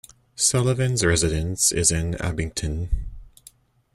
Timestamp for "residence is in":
1.05-2.15